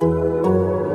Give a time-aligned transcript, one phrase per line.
[0.00, 0.87] うん。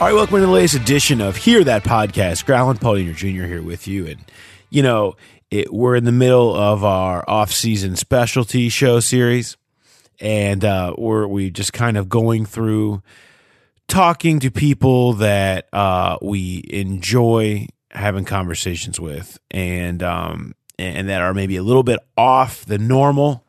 [0.00, 2.46] All right, welcome to the latest edition of Hear That Podcast.
[2.46, 3.44] Growlin Paul Dehner Jr.
[3.44, 4.06] here with you.
[4.06, 4.24] And,
[4.70, 5.14] you know,
[5.50, 9.58] it, we're in the middle of our off-season specialty show series.
[10.18, 13.02] And uh, we're we just kind of going through
[13.88, 21.34] talking to people that uh, we enjoy having conversations with and um, and that are
[21.34, 23.44] maybe a little bit off the normal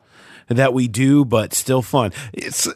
[0.48, 2.12] that we do, but still fun.
[2.34, 2.68] It's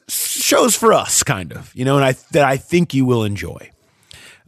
[0.47, 3.70] shows for us, kind of, you know, and I that I think you will enjoy.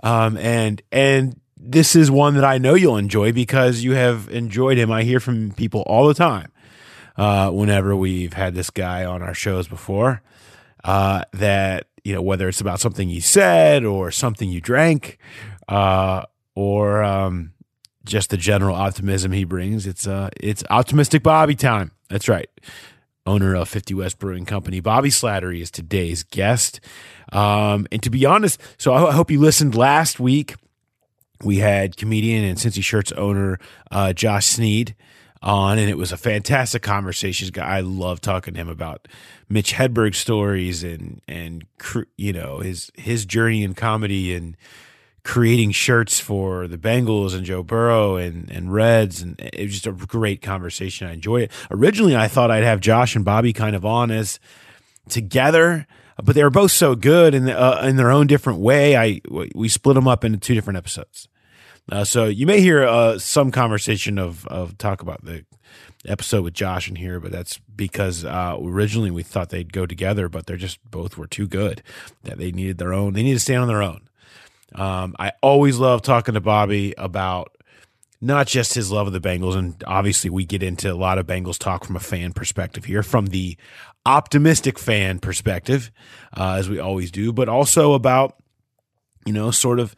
[0.03, 4.79] Um, and and this is one that I know you'll enjoy because you have enjoyed
[4.79, 4.93] him.
[4.93, 6.53] I hear from people all the time
[7.17, 10.23] uh, whenever we've had this guy on our shows before
[10.85, 15.19] uh, that you know whether it's about something you said or something you drank
[15.69, 16.23] uh,
[16.55, 17.53] or um,
[18.05, 19.87] just the general optimism he brings.
[19.87, 21.91] It's uh, it's optimistic Bobby time.
[22.09, 22.49] That's right.
[23.29, 26.81] Owner of 50 West Brewing Company, Bobby Slattery is today's guest.
[27.31, 30.55] Um, and to be honest, so I, hope you listened last week.
[31.45, 34.97] We had comedian and Cincy Shirts owner uh, Josh Sneed
[35.43, 37.51] on, and it was a fantastic conversation.
[37.61, 39.07] I love talking to him about
[39.49, 41.65] Mitch Hedberg stories and and
[42.17, 44.57] you know his his journey in comedy and
[45.25, 49.87] creating shirts for the Bengals and Joe Burrow and and Reds, and it was just
[49.87, 51.07] a great conversation.
[51.07, 51.53] I enjoyed it.
[51.71, 54.41] Originally, I thought I'd have Josh and Bobby kind of on as
[55.09, 55.87] together,
[56.23, 58.97] but they were both so good in the, uh, in their own different way.
[58.97, 59.21] I
[59.55, 61.29] we split them up into two different episodes.
[61.91, 65.45] Uh, so you may hear uh, some conversation of of talk about the
[66.07, 70.29] episode with Josh in here, but that's because uh, originally we thought they'd go together,
[70.29, 71.83] but they're just both were too good
[72.25, 73.15] that they needed their own.
[73.15, 74.08] They need to stand on their own.
[74.75, 77.57] Um, I always love talking to Bobby about
[78.21, 81.27] not just his love of the Bengals, and obviously we get into a lot of
[81.27, 83.57] Bengals talk from a fan perspective here, from the
[84.05, 85.91] optimistic fan perspective,
[86.37, 88.37] uh, as we always do, but also about
[89.25, 89.95] you know sort of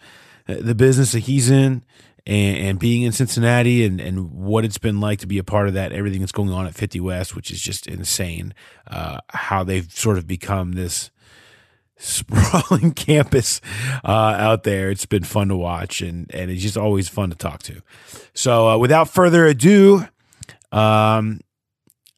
[0.47, 1.85] the business that he's in
[2.27, 5.69] and, and, being in Cincinnati and, and what it's been like to be a part
[5.69, 8.53] of that, everything that's going on at 50 West, which is just insane.
[8.87, 11.11] Uh, how they've sort of become this
[12.00, 13.61] sprawling campus
[14.05, 14.91] uh, out there.
[14.91, 17.83] It's been fun to watch and, and it's just always fun to talk to.
[18.34, 20.06] So uh, without further ado,
[20.72, 21.41] um,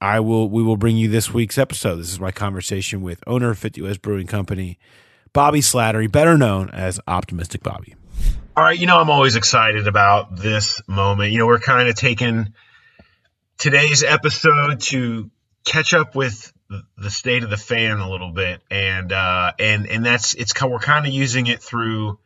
[0.01, 1.97] I will we will bring you this week's episode.
[1.97, 4.79] This is my conversation with owner of 50 West Brewing Company,
[5.33, 7.95] Bobby Slattery, better known as Optimistic Bobby.
[8.57, 11.33] All right, you know, I'm always excited about this moment.
[11.33, 12.53] You know, we're kind of taking
[13.59, 15.31] today's episode to
[15.65, 16.53] catch up with
[16.99, 20.79] the state of the fan a little bit, and uh, and and that's it's we're
[20.79, 22.19] kind of using it through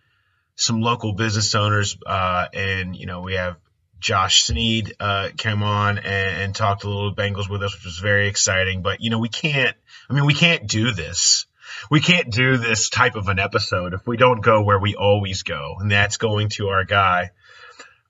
[0.54, 3.56] some local business owners, uh, and you know, we have
[3.98, 7.98] Josh Sneed uh, came on and, and talked a little Bengals with us, which was
[7.98, 8.82] very exciting.
[8.82, 9.76] But you know, we can't.
[10.08, 11.46] I mean, we can't do this
[11.90, 15.42] we can't do this type of an episode if we don't go where we always
[15.42, 17.30] go, and that's going to our guy,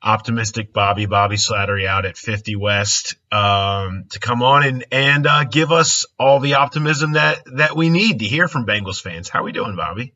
[0.03, 5.45] optimistic Bobby Bobby Slattery out at 50 West um, to come on and and uh,
[5.45, 9.29] give us all the optimism that that we need to hear from Bengals fans.
[9.29, 10.13] How are we doing, Bobby?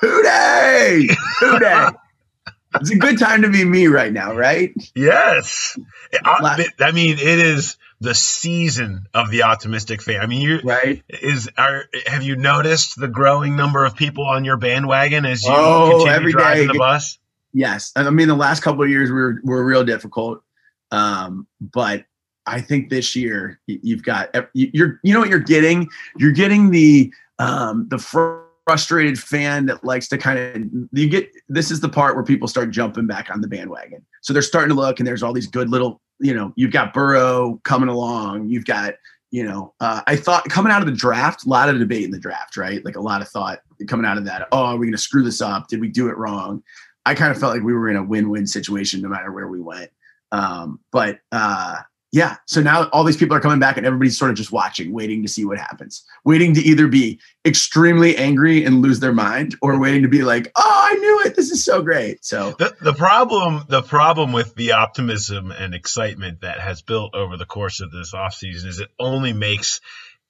[0.00, 1.08] Who Dey!
[1.40, 1.90] Hooday!
[2.74, 4.72] it's a good time to be me right now, right?
[4.94, 5.78] Yes.
[6.24, 10.20] I, I mean, it is the season of the optimistic fan.
[10.20, 14.44] I mean, you right is are have you noticed the growing number of people on
[14.44, 16.72] your bandwagon as you oh, continue driving day.
[16.72, 17.18] the bus?
[17.52, 20.42] Yes, I mean the last couple of years were were real difficult,
[20.90, 22.04] um, but
[22.46, 25.88] I think this year you've got you're you know what you're getting.
[26.18, 31.30] You're getting the um, the frustrated fan that likes to kind of you get.
[31.48, 34.04] This is the part where people start jumping back on the bandwagon.
[34.22, 36.94] So they're starting to look, and there's all these good little you know, you've got
[36.94, 38.48] Burrow coming along.
[38.48, 38.94] You've got,
[39.32, 42.12] you know, uh, I thought coming out of the draft, a lot of debate in
[42.12, 42.82] the draft, right?
[42.84, 44.46] Like a lot of thought coming out of that.
[44.52, 45.68] Oh, are we going to screw this up?
[45.68, 46.62] Did we do it wrong?
[47.04, 49.60] I kind of felt like we were in a win-win situation no matter where we
[49.60, 49.90] went.
[50.30, 51.78] Um, but uh,
[52.12, 54.92] yeah, so now all these people are coming back and everybody's sort of just watching,
[54.92, 59.56] waiting to see what happens, waiting to either be extremely angry and lose their mind
[59.62, 61.36] or waiting to be like, oh, I knew it.
[61.36, 62.22] This is so great.
[62.22, 67.38] So The, the problem the problem with the optimism and excitement that has built over
[67.38, 69.80] the course of this offseason is it only makes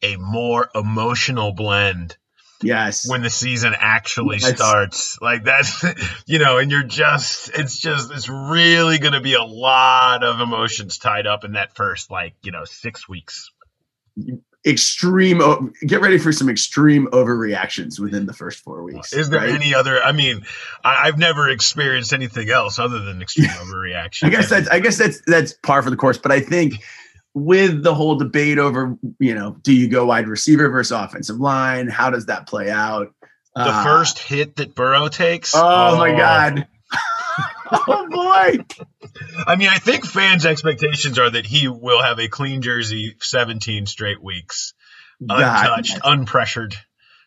[0.03, 2.17] a more emotional blend
[2.63, 4.57] yes, when the season actually Yes.
[4.57, 5.19] starts.
[5.21, 5.85] Like that's
[6.27, 10.99] you know, and you're just it's just it's really gonna be a lot of emotions
[10.99, 13.51] tied up in that first like, you know, six weeks.
[14.65, 19.13] extreme, get ready for some extreme overreactions within the first four weeks.
[19.13, 19.51] Is there right?
[19.51, 20.43] any other I mean,
[20.85, 24.25] I, I've never experienced anything else other than extreme overreaction.
[24.25, 26.19] I guess that's I guess that's that's par for the course.
[26.19, 26.75] But I think
[27.35, 31.89] with the whole debate over, you know, do you go wide receiver versus offensive line?
[31.89, 33.15] How does that play out?
[33.55, 35.53] the Uh, first hit that Burrow takes.
[35.55, 36.67] Oh, my god.
[37.73, 38.65] oh boy.
[39.47, 43.87] I mean, I think fans' expectations are that he will have a clean jersey 17
[43.87, 44.75] straight weeks,
[45.21, 46.75] untouched, unpressured.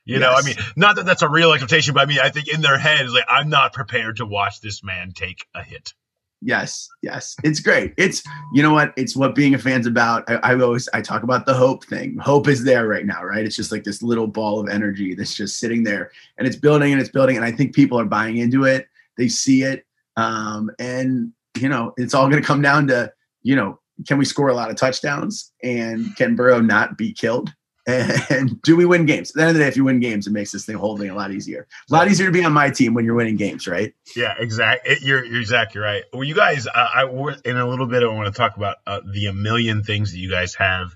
[0.03, 2.47] You know, I mean, not that that's a real expectation, but I mean, I think
[2.47, 5.93] in their head, it's like, I'm not prepared to watch this man take a hit.
[6.41, 7.93] Yes, yes, it's great.
[7.97, 8.21] It's
[8.53, 8.93] you know what?
[8.97, 10.29] It's what being a fan's about.
[10.29, 12.17] I, I always I talk about the hope thing.
[12.17, 13.45] Hope is there right now, right?
[13.45, 16.91] It's just like this little ball of energy that's just sitting there, and it's building
[16.91, 17.35] and it's building.
[17.35, 18.87] And I think people are buying into it.
[19.17, 19.85] They see it,
[20.17, 23.11] um, and you know, it's all going to come down to
[23.43, 27.53] you know, can we score a lot of touchdowns, and can Burrow not be killed?
[27.87, 29.29] And do we win games?
[29.31, 30.97] At the end of the day, if you win games, it makes this thing whole
[30.97, 31.67] thing a lot easier.
[31.89, 33.93] A lot easier to be on my team when you're winning games, right?
[34.15, 34.97] Yeah, exactly.
[35.01, 36.03] You're, you're exactly right.
[36.11, 39.01] Well, you guys, I, I in a little bit, I want to talk about uh,
[39.05, 40.95] the a million things that you guys have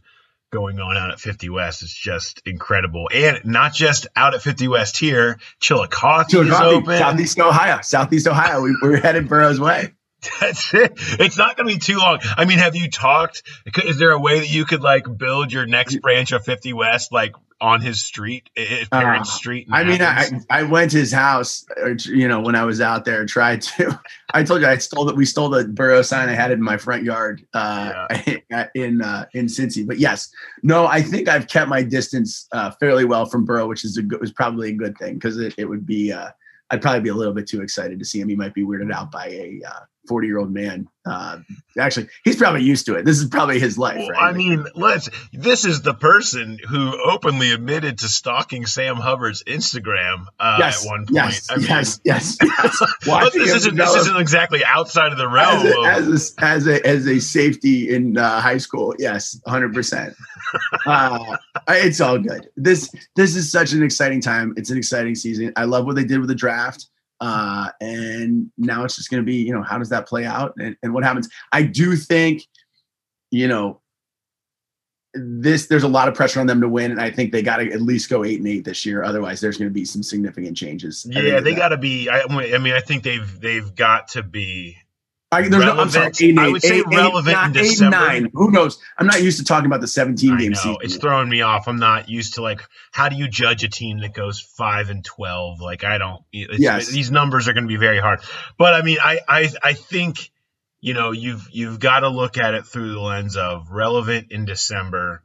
[0.51, 1.83] going on out at 50 West.
[1.83, 5.39] It's just incredible, and not just out at 50 West here.
[5.59, 6.97] Chillicothe, is Chillicothe, open.
[6.97, 7.79] Southeast Ohio.
[7.81, 8.61] Southeast Ohio.
[8.61, 9.93] We, we're headed Burrow's way.
[10.41, 10.93] That's it.
[11.19, 12.19] It's not going to be too long.
[12.23, 13.43] I mean, have you talked?
[13.85, 17.11] Is there a way that you could like build your next branch of 50 West
[17.11, 19.67] like on his street, his parents' Uh, street?
[19.71, 21.65] I mean, I, I went to his house,
[22.05, 23.99] you know, when I was out there, tried to.
[24.33, 25.15] I told you I stole that.
[25.15, 26.27] We stole the Burrow sign.
[26.27, 28.07] I had in my front yard uh,
[28.75, 29.87] in uh, in Cincy.
[29.87, 30.29] But yes,
[30.63, 34.03] no, I think I've kept my distance uh, fairly well from Burrow, which is a
[34.03, 36.11] good, was probably a good thing because it, it would be.
[36.11, 36.29] Uh,
[36.71, 38.29] I'd probably be a little bit too excited to see him.
[38.29, 40.89] He might be weirded out by a uh, 40 year old man.
[41.05, 41.39] Uh,
[41.79, 43.05] actually, he's probably used to it.
[43.05, 43.97] This is probably his life.
[43.97, 44.33] Well, right?
[44.33, 45.09] I mean, let's.
[45.31, 50.89] This is the person who openly admitted to stalking Sam Hubbard's Instagram uh, yes, at
[50.89, 51.15] one point.
[51.15, 52.37] yes, I mean, yes, yes,
[53.33, 55.65] this isn't this isn't exactly outside of the realm.
[55.65, 56.07] as a, of, as
[56.37, 60.15] a, as a as a safety in uh, high school yes 100%
[60.85, 61.37] uh,
[61.69, 65.63] it's all good this this is such an exciting time it's an exciting season i
[65.63, 66.87] love what they did with the draft
[67.21, 70.53] uh, and now it's just going to be you know how does that play out
[70.57, 72.47] and, and what happens i do think
[73.31, 73.81] you know
[75.13, 77.57] this there's a lot of pressure on them to win and i think they got
[77.57, 80.03] to at least go eight and eight this year otherwise there's going to be some
[80.03, 82.09] significant changes yeah, they got to be.
[82.09, 84.77] I, I mean, I think they've they've got to be.
[85.31, 86.21] I, there's no, I'm sorry, relevant.
[86.23, 87.97] eight I eight, would say eight- relevant nine, in December.
[87.97, 88.31] nine.
[88.33, 88.79] Who knows?
[88.97, 90.77] I'm not used to talking about the 17 I game season.
[90.81, 91.67] it's throwing me off.
[91.67, 92.61] I'm not used to like
[92.91, 95.61] how do you judge a team that goes five and twelve?
[95.61, 96.23] Like I don't.
[96.33, 96.87] It's, Yes.
[96.87, 98.21] these numbers are going to be very hard.
[98.57, 100.31] But I mean, I I I think
[100.81, 104.45] you know you've you've got to look at it through the lens of relevant in
[104.45, 105.21] December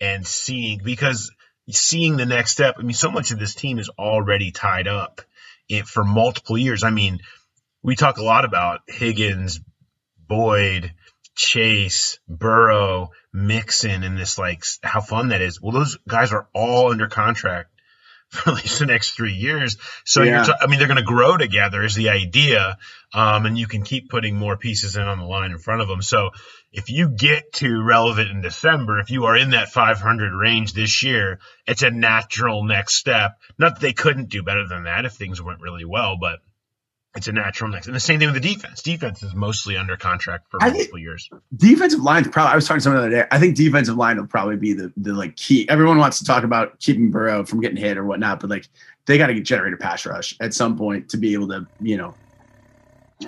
[0.00, 1.30] and seeing because
[1.68, 2.76] seeing the next step.
[2.78, 5.20] I mean, so much of this team is already tied up
[5.68, 6.82] in, for multiple years.
[6.84, 7.20] I mean,
[7.82, 9.60] we talk a lot about Higgins,
[10.28, 10.92] Boyd,
[11.34, 15.60] Chase, Burrow, Mixon, and this like how fun that is.
[15.60, 17.70] Well, those guys are all under contract
[18.28, 19.76] for at least the next three years.
[20.04, 20.36] So Yeah.
[20.36, 22.78] you're, t- I mean, they're going to grow together is the idea,
[23.12, 25.88] um, and you can keep putting more pieces in on the line in front of
[25.88, 26.00] them.
[26.02, 26.30] So
[26.70, 31.02] if you get to relevant in December, if you are in that 500 range this
[31.02, 33.38] year, it's a natural next step.
[33.58, 36.38] Not that they couldn't do better than that if things went really well, but
[37.14, 37.86] it's a natural next.
[37.86, 38.80] And the same thing with the defense.
[38.82, 41.28] Defense is mostly under contract for I think- multiple years.
[41.56, 43.28] defensive line probably I was talking to someone the other day.
[43.30, 45.68] I think defensive line will probably be the the like key.
[45.68, 48.66] Everyone wants to talk about keeping Burrow from getting hit or whatnot, but like
[49.06, 51.96] they got to generate a pass rush at some point to be able to, you
[51.96, 52.14] know,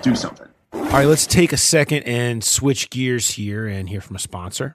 [0.02, 0.48] do something.
[0.72, 4.74] All right, let's take a second and switch gears here and hear from a sponsor.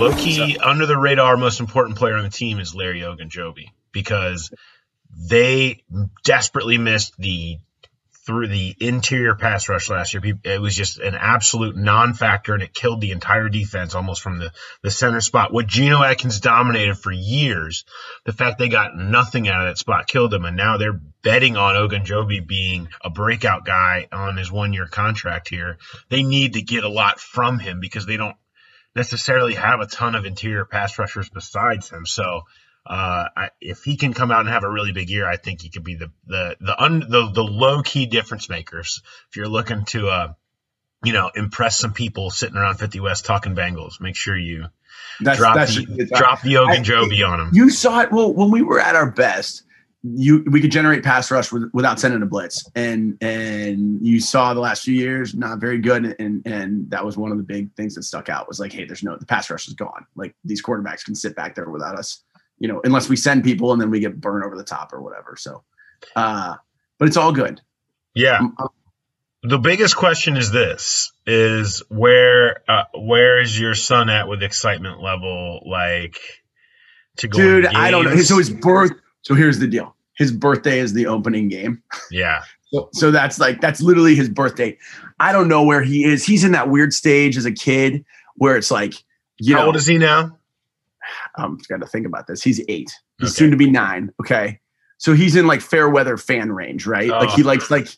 [0.00, 4.50] Low key, under the radar, most important player on the team is Larry Ogunjobi because
[5.28, 5.84] they
[6.24, 7.58] desperately missed the
[8.24, 10.22] through the interior pass rush last year.
[10.42, 14.52] It was just an absolute non-factor, and it killed the entire defense almost from the,
[14.82, 15.52] the center spot.
[15.52, 17.84] What Geno Atkins dominated for years,
[18.24, 21.58] the fact they got nothing out of that spot killed them, and now they're betting
[21.58, 25.76] on Ogunjobi being a breakout guy on his one-year contract here.
[26.08, 28.36] They need to get a lot from him because they don't
[28.94, 32.06] necessarily have a ton of interior pass rushers besides him.
[32.06, 32.42] So
[32.86, 35.62] uh, I, if he can come out and have a really big year, I think
[35.62, 39.02] he could be the the the un, the, the low key difference makers.
[39.28, 40.32] If you're looking to uh,
[41.04, 44.66] you know impress some people sitting around 50 West talking Bengals, make sure you
[45.20, 47.50] that's, drop that's the, drop the Ogunjobi on them.
[47.52, 49.62] You saw it well when we were at our best.
[50.02, 54.54] You we could generate pass rush with, without sending a blitz, and and you saw
[54.54, 57.74] the last few years not very good, and and that was one of the big
[57.74, 60.06] things that stuck out was like, hey, there's no the pass rush is gone.
[60.16, 62.22] Like these quarterbacks can sit back there without us
[62.60, 65.00] you know, unless we send people and then we get burned over the top or
[65.00, 65.34] whatever.
[65.36, 65.64] So,
[66.14, 66.56] uh,
[66.98, 67.60] but it's all good.
[68.14, 68.38] Yeah.
[68.38, 68.68] Um, um,
[69.42, 75.00] the biggest question is this: is where uh, where is your son at with excitement
[75.00, 75.62] level?
[75.64, 76.18] Like
[77.16, 77.38] to go.
[77.38, 78.16] Dude, I don't know.
[78.16, 78.92] So his birth.
[79.22, 81.82] So here's the deal: his birthday is the opening game.
[82.10, 82.42] Yeah.
[82.72, 84.78] So, so that's like that's literally his birthday.
[85.18, 86.24] I don't know where he is.
[86.24, 88.04] He's in that weird stage as a kid
[88.36, 88.94] where it's like,
[89.38, 90.36] you How know, old is he now?
[91.36, 92.42] I'm got to think about this.
[92.42, 92.90] He's eight.
[93.18, 93.38] He's okay.
[93.38, 94.12] soon to be nine.
[94.20, 94.60] Okay,
[94.98, 97.10] so he's in like fair weather fan range, right?
[97.10, 97.18] Oh.
[97.18, 97.46] Like he oh.
[97.46, 97.88] likes like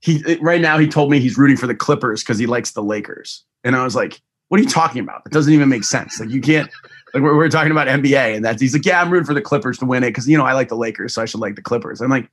[0.00, 0.78] he right now.
[0.78, 3.84] He told me he's rooting for the Clippers because he likes the Lakers, and I
[3.84, 5.22] was like, "What are you talking about?
[5.26, 6.20] It doesn't even make sense.
[6.20, 6.70] Like you can't."
[7.14, 9.40] Like we're, we're talking about NBA, and that's he's like, "Yeah, I'm rooting for the
[9.40, 11.56] Clippers to win it because you know I like the Lakers, so I should like
[11.56, 12.28] the Clippers." I'm like,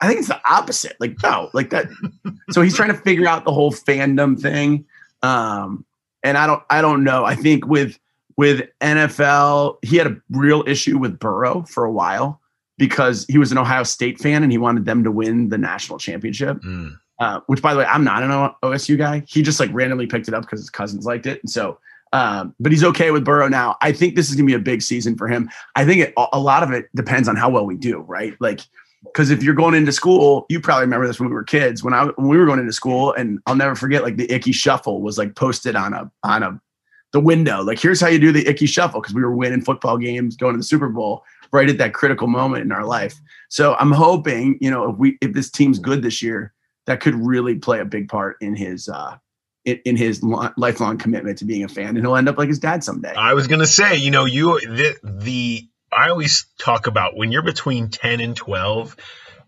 [0.00, 0.96] I think it's the opposite.
[1.00, 1.88] Like no, like that.
[2.50, 4.84] so he's trying to figure out the whole fandom thing.
[5.22, 5.84] Um,
[6.22, 7.24] and I don't, I don't know.
[7.24, 7.98] I think with
[8.36, 12.40] with NFL, he had a real issue with Burrow for a while
[12.76, 15.98] because he was an Ohio State fan and he wanted them to win the national
[15.98, 16.58] championship.
[16.62, 16.98] Mm.
[17.20, 18.30] Uh, which, by the way, I'm not an
[18.62, 19.22] OSU guy.
[19.28, 21.78] He just like randomly picked it up because his cousins liked it, and so.
[22.14, 23.76] Um, but he's okay with Burrow now.
[23.82, 25.50] I think this is gonna be a big season for him.
[25.74, 28.34] I think it, a lot of it depends on how well we do, right?
[28.40, 28.60] Like,
[29.02, 31.82] because if you're going into school, you probably remember this when we were kids.
[31.82, 34.52] When I when we were going into school, and I'll never forget, like the Ickey
[34.52, 36.60] Shuffle was like posted on a on a
[37.14, 37.62] the window.
[37.62, 40.54] Like, here's how you do the Ickey shuffle because we were winning football games, going
[40.54, 43.14] to the Super Bowl right at that critical moment in our life.
[43.48, 46.52] So I'm hoping, you know, if we if this team's good this year,
[46.86, 49.16] that could really play a big part in his uh
[49.64, 52.84] in, his lifelong commitment to being a fan, and he'll end up like his dad
[52.84, 53.14] someday.
[53.14, 57.42] I was gonna say, you know, you the, the I always talk about when you're
[57.42, 58.96] between 10 and 12,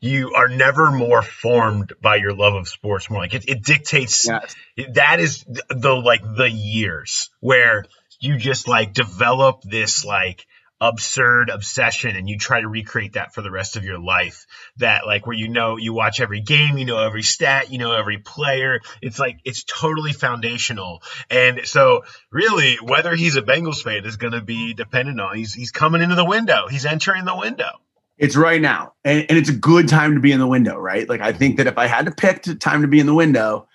[0.01, 4.27] you are never more formed by your love of sports more like it, it dictates
[4.27, 4.55] yes.
[4.95, 7.85] that is the, the like the years where
[8.21, 10.47] you just like develop this like
[10.81, 14.47] absurd obsession and you try to recreate that for the rest of your life.
[14.77, 17.93] That like where you know you watch every game you know every stat you know
[17.93, 18.81] every player.
[19.01, 21.03] It's like it's totally foundational.
[21.31, 25.55] And so really whether he's a Bengals fan is going to be dependent on he's
[25.55, 26.69] he's coming into the window.
[26.69, 27.71] He's entering the window.
[28.19, 31.07] It's right now, and, and it's a good time to be in the window, right?
[31.07, 33.13] Like I think that if I had to pick the time to be in the
[33.13, 33.69] window,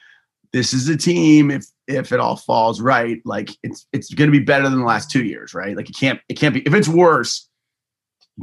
[0.52, 1.52] this is a team.
[1.52, 4.86] If if it all falls right, like it's it's going to be better than the
[4.86, 5.76] last two years, right?
[5.76, 6.62] Like it can't it can't be.
[6.62, 7.48] If it's worse,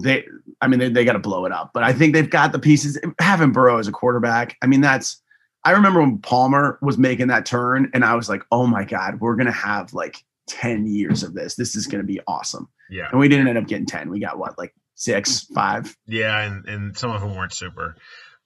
[0.00, 0.24] they
[0.60, 1.70] I mean they they got to blow it up.
[1.74, 2.98] But I think they've got the pieces.
[3.20, 5.22] Having Burrow as a quarterback, I mean that's.
[5.64, 9.20] I remember when Palmer was making that turn, and I was like, "Oh my god,
[9.20, 11.56] we're gonna have like ten years of this.
[11.56, 13.08] This is gonna be awesome." Yeah.
[13.10, 14.08] And we didn't end up getting ten.
[14.08, 15.96] We got what like six, five.
[16.06, 17.96] Yeah, and, and some of them weren't super.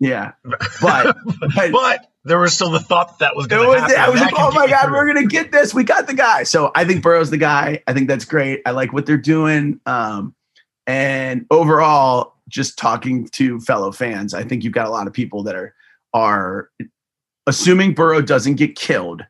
[0.02, 0.58] Yeah, but
[1.54, 3.96] but, but there was still the thought that, that was going to happen.
[3.96, 4.94] I was like, oh my god, through.
[4.94, 5.72] we're going to get this.
[5.72, 6.42] We got the guy.
[6.42, 7.84] So I think Burrow's the guy.
[7.86, 8.62] I think that's great.
[8.66, 9.78] I like what they're doing.
[9.86, 10.34] Um,
[10.88, 15.44] and overall, just talking to fellow fans, I think you've got a lot of people
[15.44, 15.72] that are
[16.12, 16.68] are
[17.46, 19.24] assuming Burrow doesn't get killed.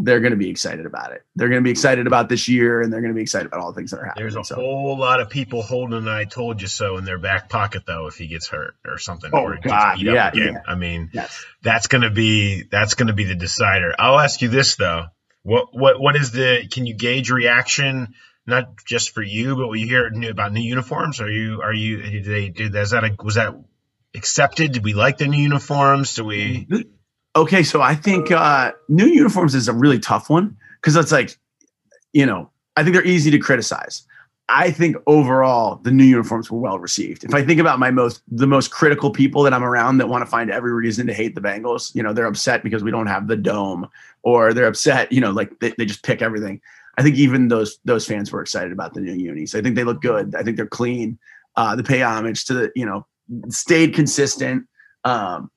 [0.00, 1.24] They're going to be excited about it.
[1.34, 3.60] They're going to be excited about this year, and they're going to be excited about
[3.60, 4.22] all the things that are happening.
[4.24, 7.18] There's a So- whole lot of people holding an "I told you so" in their
[7.18, 10.62] back pocket, though, if he gets hurt or something, Oh, or God, yeah, yeah.
[10.66, 11.44] I mean, Yes.
[11.62, 13.92] that's gonna be that's gonna be the decider.
[13.98, 15.06] I'll ask you this though:
[15.42, 16.68] what what what is the?
[16.70, 18.14] Can you gauge reaction?
[18.46, 21.74] Not just for you, but when you hear new, about new uniforms, are you are
[21.74, 23.54] you did they did is that a, was that
[24.14, 24.72] accepted?
[24.72, 26.14] Did we like the new uniforms?
[26.14, 26.66] Do we?
[26.70, 26.80] Mm-hmm.
[27.38, 31.38] Okay, so I think uh, new uniforms is a really tough one because it's like,
[32.12, 34.04] you know, I think they're easy to criticize.
[34.48, 37.22] I think overall the new uniforms were well received.
[37.22, 40.22] If I think about my most the most critical people that I'm around that want
[40.22, 43.06] to find every reason to hate the Bengals, you know, they're upset because we don't
[43.06, 43.86] have the dome,
[44.24, 46.60] or they're upset, you know, like they, they just pick everything.
[46.96, 49.54] I think even those those fans were excited about the new unis.
[49.54, 50.34] I think they look good.
[50.34, 51.20] I think they're clean.
[51.54, 53.06] Uh, they pay homage to the, you know,
[53.48, 54.66] stayed consistent.
[55.04, 55.52] Um,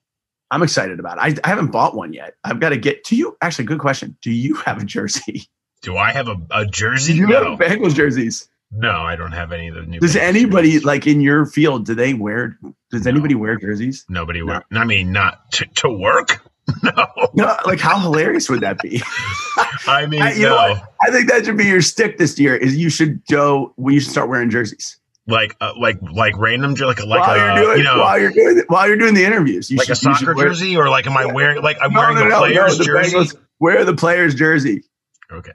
[0.51, 1.39] I'm excited about it.
[1.43, 2.35] I, I haven't bought one yet.
[2.43, 3.37] I've got to get to you.
[3.41, 4.17] Actually, good question.
[4.21, 5.43] Do you have a jersey?
[5.81, 7.13] Do I have a, a jersey?
[7.13, 8.47] Do you No, have Bengals jerseys?
[8.73, 9.99] no, I don't have any of the new.
[9.99, 10.85] Does anybody jerseys.
[10.85, 11.85] like in your field?
[11.85, 12.57] Do they wear?
[12.91, 13.11] Does No.
[13.11, 14.05] anybody wear jerseys?
[14.07, 14.45] Nobody No.
[14.45, 14.65] work.
[14.71, 16.45] I mean, not to, to work.
[16.83, 17.57] No, No.
[17.65, 19.01] Like how hilarious would that be?
[19.87, 20.73] I mean, I- you know no.
[20.73, 20.93] what?
[21.01, 22.55] I think that should be your stick this year.
[22.55, 23.73] Is you should go.
[23.77, 24.97] We should start wearing jerseys
[25.31, 28.31] Like, uh, like, like random, like, like while a, you're doing you know, while you're
[28.31, 29.71] doing while you're doing the interviews.
[29.71, 31.93] You like a should, should soccer wear- jersey, or like, am I wearing like I'm
[31.93, 33.15] No, wearing no, the no, player's the jersey?
[33.15, 34.83] Bengals- Wear the player's jersey.
[35.31, 35.51] Okay,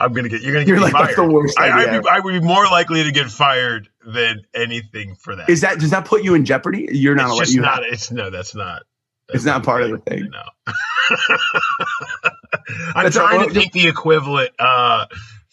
[0.00, 0.40] I'm gonna get.
[0.42, 1.06] You're gonna get You're like fired.
[1.08, 1.70] that's the worst I.
[1.70, 5.50] I'd be, I would be more likely to get fired than anything for that.
[5.50, 6.88] Is that does that put you in jeopardy?
[6.92, 7.24] You're not.
[7.26, 7.82] it's allowed- just you not.
[7.84, 8.30] It's no.
[8.30, 8.82] That's not.
[9.30, 10.30] It's not part of the thing.
[10.30, 10.42] No.
[12.94, 15.06] I'm That's trying all- to think the equivalent uh,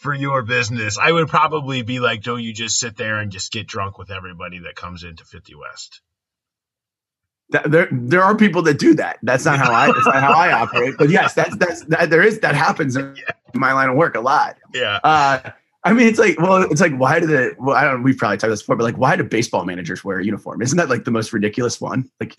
[0.05, 0.97] for your business.
[0.99, 4.11] I would probably be like, don't you just sit there and just get drunk with
[4.11, 6.01] everybody that comes into 50 West?
[7.49, 9.17] That, there, there are people that do that.
[9.23, 9.87] That's not how I.
[9.87, 10.95] That's not how I operate.
[10.97, 12.09] But yes, that's that's that.
[12.09, 13.15] There is that happens in
[13.53, 14.57] my line of work a lot.
[14.73, 14.99] Yeah.
[15.03, 15.51] Uh,
[15.83, 17.55] I mean, it's like, well, it's like, why do the?
[17.59, 18.01] Well, I don't.
[18.01, 20.63] We've probably talked about this before, but like, why do baseball managers wear a uniform?
[20.63, 22.09] Isn't that like the most ridiculous one?
[22.19, 22.35] Like,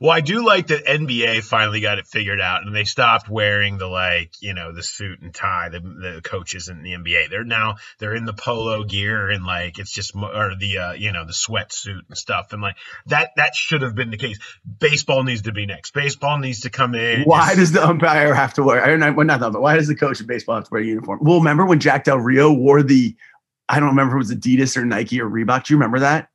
[0.00, 3.78] Well, I do like that NBA finally got it figured out, and they stopped wearing
[3.78, 5.68] the like, you know, the suit and tie.
[5.70, 9.78] The, the coaches in the NBA, they're now they're in the polo gear and like
[9.78, 13.54] it's just or the uh, you know the sweatsuit and stuff, and like that that
[13.54, 14.38] should have been the case.
[14.78, 15.94] Baseball needs to be next.
[15.94, 17.22] Baseball needs to come in.
[17.24, 18.82] why Just- does the umpire have to wear?
[18.84, 20.82] I don't, well, not the umpire, why does the coach of baseball have to wear
[20.82, 21.18] a uniform?
[21.22, 23.16] Well, remember when Jack Del Rio wore the?
[23.68, 25.64] I don't remember if it was Adidas or Nike or Reebok.
[25.64, 26.28] Do you remember that?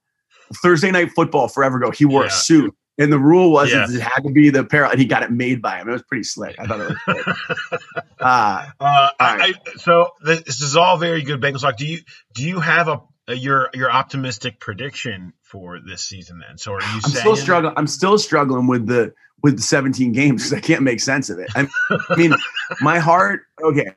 [0.63, 1.91] Thursday night football forever ago.
[1.91, 2.27] He wore Yeah.
[2.27, 2.75] a suit.
[2.99, 3.85] And the rule was Yeah.
[3.87, 5.87] it had to be the pair, and he got it made by him.
[5.87, 6.55] It was pretty slick.
[6.59, 7.79] I thought it was good.
[8.19, 9.55] uh, Uh, right.
[9.65, 11.77] I, so this is all very good Bengals talk.
[11.77, 11.99] Do you
[12.33, 16.39] do you have a, a your your optimistic prediction for this season?
[16.39, 17.73] Then, so are you I'm saying still struggling.
[17.77, 21.37] I'm still struggling with the with the 17 games because I can't make sense of
[21.37, 21.49] it.
[21.55, 21.67] I
[22.15, 22.33] mean,
[22.81, 23.41] my heart.
[23.61, 23.91] Okay,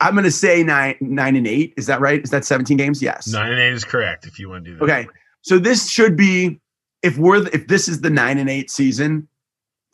[0.00, 1.74] I'm going to say nine nine and eight.
[1.76, 2.20] Is that right?
[2.22, 3.00] Is that 17 games?
[3.02, 3.28] Yes.
[3.28, 4.26] nine and eight is correct?
[4.26, 5.06] If you want to do that, Okay,
[5.42, 6.60] so this should be
[7.02, 9.28] if we're if this is the nine and eight season,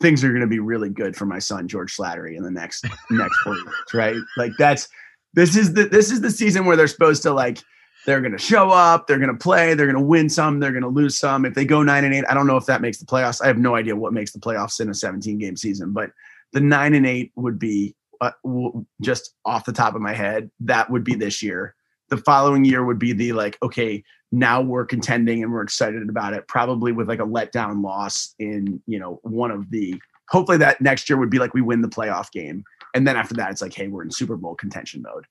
[0.01, 2.85] things are going to be really good for my son George Slattery in the next
[3.11, 4.17] next four years, right?
[4.37, 4.87] Like that's
[5.33, 7.59] this is the this is the season where they're supposed to like
[8.05, 10.71] they're going to show up, they're going to play, they're going to win some, they're
[10.71, 11.43] going to lose some.
[11.43, 13.41] If they go nine and eight, I don't know if that makes the playoffs.
[13.41, 16.11] I have no idea what makes the playoffs in a 17 game season, but
[16.53, 20.49] the nine and eight would be uh, w- just off the top of my head.
[20.61, 21.75] That would be this year.
[22.09, 26.33] The following year would be the like, okay, now we're contending and we're excited about
[26.33, 26.47] it.
[26.47, 29.99] Probably with like a letdown loss in you know one of the.
[30.29, 33.33] Hopefully that next year would be like we win the playoff game, and then after
[33.35, 35.25] that it's like, hey, we're in Super Bowl contention mode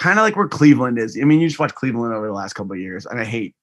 [0.00, 1.16] kind of like where Cleveland is.
[1.20, 3.54] I mean, you just watch Cleveland over the last couple of years, and I hate,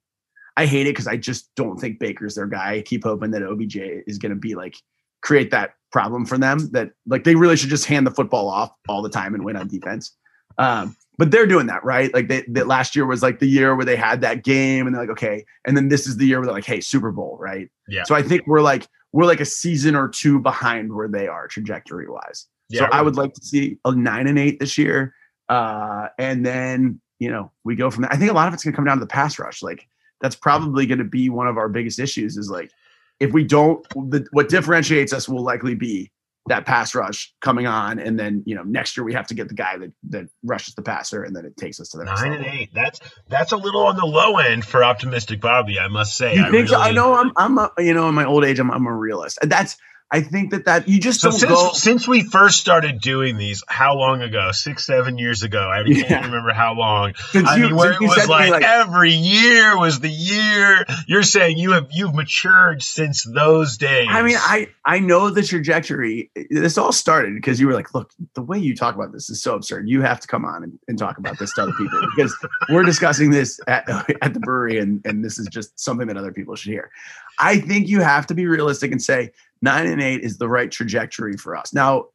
[0.56, 2.76] I hate it because I just don't think Baker's their guy.
[2.76, 3.76] I keep hoping that OBJ
[4.06, 4.76] is going to be like
[5.22, 6.70] create that problem for them.
[6.72, 9.58] That like they really should just hand the football off all the time and win
[9.58, 10.16] on defense.
[10.60, 12.14] Um, but they're doing that right.
[12.14, 14.96] Like they, that last year was like the year where they had that game, and
[14.96, 17.38] they're like, okay, and then this is the year where they're like, hey, Super Bowl,
[17.40, 17.70] right?
[17.88, 18.04] Yeah.
[18.04, 21.48] So I think we're like we're like a season or two behind where they are
[21.48, 22.48] trajectory wise.
[22.70, 25.14] Yeah, so I would like to see a nine and eight this year.
[25.48, 28.12] Uh, and then, you know, we go from there.
[28.12, 29.64] I think a lot of it's going to come down to the pass rush.
[29.64, 29.88] Like,
[30.20, 32.70] that's probably going to be one of our biggest issues is like,
[33.22, 36.12] if we don't, the, what differentiates us will likely be
[36.48, 38.00] that pass rush coming on.
[38.00, 40.76] And then, you know, next year we have to get the guy that, that rushes
[40.76, 42.60] the passer and then it takes us to the next nine and level.
[42.60, 42.74] eight.
[42.74, 46.36] That's that's a little on the low end for optimistic Bobby, I must say.
[46.36, 46.80] You think so?
[46.80, 49.40] I know I'm, I'm, a, you know, in my old age, I'm, I'm a realist.
[49.42, 49.78] That's,
[50.10, 51.72] I think that that you just So don't since go.
[51.74, 54.52] since we first started doing these, how long ago?
[54.54, 55.70] Six, seven years ago.
[55.70, 57.14] I can't remember how long.
[57.32, 60.86] Since I you- mean, where it was like, like- every year was the year.
[61.08, 64.08] You're saying you have you've matured since those days.
[64.10, 66.32] I mean, I I know the trajectory.
[66.50, 69.42] This all started because you were like, look, the way you talk about this is
[69.42, 69.90] so absurd.
[69.90, 72.34] You have to come on and, and talk about this to other people because
[72.70, 73.84] we're discussing this at,
[74.22, 76.92] at the brewery and, and this is just something that other people should hear.
[77.40, 80.72] I think you have to be realistic and say nine and eight is the right
[80.72, 81.74] trajectory for us.
[81.74, 82.06] Now,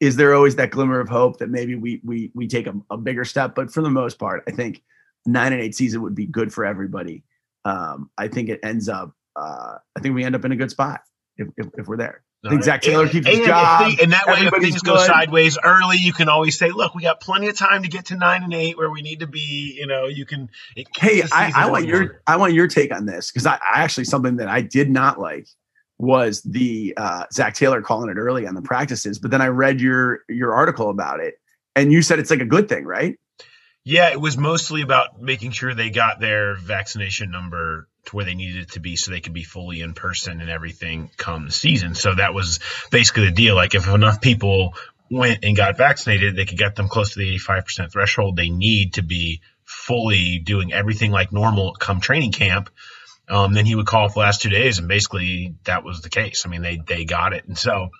[0.00, 2.96] is there always that glimmer of hope that maybe we we we take a, a
[2.96, 3.54] bigger step?
[3.54, 4.82] But for the most part, I think
[5.26, 7.22] nine and eight season would be good for everybody.
[7.64, 9.12] Um, I think it ends up.
[9.36, 11.02] Uh, I think we end up in a good spot
[11.36, 12.22] if, if, if we're there.
[12.42, 13.92] I think Zac Taylor And- keeps his and, job.
[13.96, 17.02] they- and that way, if things go sideways early, you can always say, "Look, we
[17.02, 19.76] got plenty of time to get to nine and eight where we need to be."
[19.78, 20.48] You know, you can.
[20.74, 22.22] It Hey, I, I want your.
[22.26, 25.20] I want your take on this because I, I actually something that I did not
[25.20, 25.48] like
[26.00, 29.80] was the uh, Zac Taylor calling it early on the practices, but then I read
[29.80, 31.34] your your article about it,
[31.76, 33.18] and you said it's like a good thing, right?
[33.84, 38.34] Yeah, it was mostly about making sure they got their vaccination number to where they
[38.34, 41.50] needed it to be so they could be fully in person and everything come the
[41.50, 41.94] season.
[41.94, 42.60] So that was
[42.90, 43.54] basically the deal.
[43.54, 44.74] Like if enough people
[45.10, 48.94] went and got vaccinated, they could get them close to the 85% threshold they need
[48.94, 52.70] to be fully doing everything like normal come training camp.
[53.30, 56.10] Um, then he would call for the last two days, and basically that was the
[56.10, 56.44] case.
[56.44, 57.90] I mean, they they got it, and so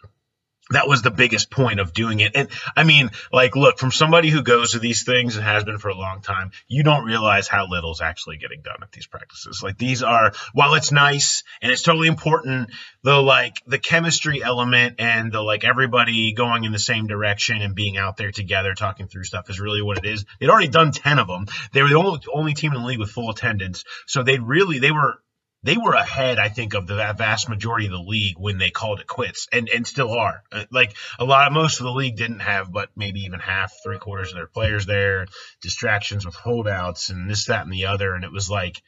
[0.71, 2.33] that was the biggest point of doing it.
[2.35, 5.79] And I mean, like, look, from somebody who goes to these things and has been
[5.79, 9.07] for a long time, you don't realize how little is actually getting done at these
[9.07, 9.63] practices.
[9.63, 12.71] Like, these are, while it's nice and it's totally important,
[13.03, 17.75] the like the chemistry element and the like everybody going in the same direction and
[17.75, 20.25] being out there together talking through stuff is really what it is.
[20.39, 21.47] They'd already done 10 of them.
[21.73, 23.85] They were the only, only team in the league with full attendance.
[24.07, 25.21] So they'd really, they were,
[25.62, 29.01] they were ahead, I think, of the vast majority of the league when they called
[29.01, 30.42] it quits, and and still are.
[30.51, 33.73] Uh, Like a lot of most of the league didn't have, but maybe even half,
[33.83, 35.27] three quarters of their players there,
[35.61, 38.83] distractions with holdouts and this, that, and the other, and it was like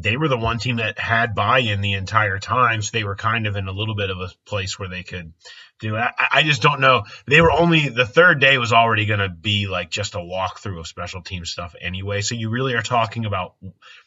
[0.00, 3.46] they were the one team that had buy-in the entire time, so they were kind
[3.46, 5.32] of in a little bit of a place where they could
[5.80, 5.98] do it.
[5.98, 7.02] I, I just don't know.
[7.26, 10.78] They were only the third day was already going to be like just a walkthrough
[10.78, 12.20] of special team stuff anyway.
[12.20, 13.56] So you really are talking about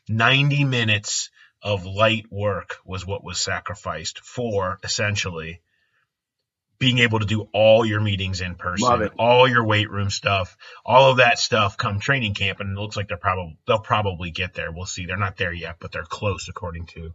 [0.08, 1.30] 90 minutes
[1.64, 5.62] of light work was what was sacrificed for essentially
[6.80, 8.88] being able to do all your meetings in person,
[9.20, 12.98] all your weight room stuff, all of that stuff come training camp, and it looks
[12.98, 14.72] like they're probably they'll probably get there.
[14.72, 15.06] We'll see.
[15.06, 17.14] They're not there yet, but they're close, according to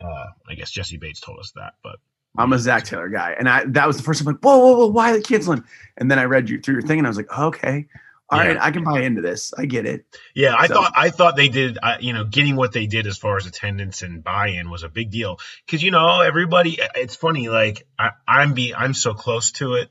[0.00, 1.74] uh, I guess Jessie Bates told us that.
[1.84, 2.00] But
[2.36, 4.76] I'm a Zac Taylor guy, and I that was the first time like, whoa, whoa,
[4.76, 5.62] whoa, why are they canceling?
[5.96, 7.86] And then I read you through your thing, and I was like, okay,
[8.28, 8.48] all Yeah.
[8.48, 9.52] right, I can buy into this.
[9.56, 10.04] I get it.
[10.34, 11.78] Yeah, I So- thought I thought they did.
[11.82, 14.88] Uh, you know, getting what they did as far as attendance and buy-in was a
[14.88, 16.78] big deal because you know everybody.
[16.96, 19.90] It's funny, like I, I'm be I'm so close to it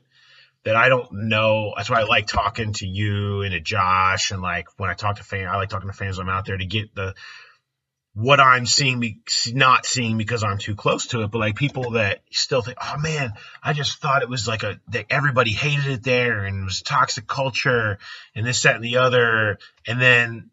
[0.64, 1.72] that I don't know.
[1.76, 5.16] That's why I like talking to you and to Josh and like when I talk
[5.16, 7.14] to fans, I like talking to fans when I'm out there to get the
[8.16, 12.22] what I'm seeing, not seeing because I'm too close to it, but like people that
[12.30, 16.02] still think, oh man, I just thought it was like a that everybody hated it
[16.02, 17.98] there and it was toxic culture
[18.34, 20.50] and this, that, and the other, and then,